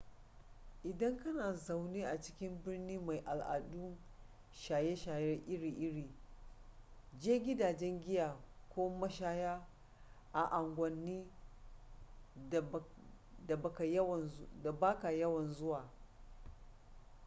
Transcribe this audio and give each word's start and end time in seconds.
idan 0.83 1.17
kana 1.17 1.53
zaune 1.55 2.05
a 2.05 2.21
cikin 2.21 2.61
birni 2.65 2.97
mai 2.99 3.23
al'adun 3.25 3.97
shaye-shaye 4.51 5.41
iri-iri 5.47 6.09
je 7.19 7.39
gidajen 7.43 8.01
giya 8.01 8.37
ko 8.75 8.89
mashaya 8.89 9.67
a 10.33 10.61
unguwannin 10.61 11.27
da 13.45 13.57
ba 14.81 14.93
ka 15.03 15.11
yawan 15.13 15.47
zuwa 15.47 15.89